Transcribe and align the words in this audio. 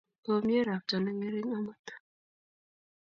Komie 0.25 0.61
roptane 0.67 1.11
ngering 1.17 1.51
amut 1.57 1.85